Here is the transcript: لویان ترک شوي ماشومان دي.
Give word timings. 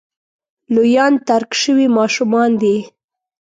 لویان 0.73 1.13
ترک 1.27 1.51
شوي 1.61 1.85
ماشومان 1.97 2.49
دي. 2.61 2.75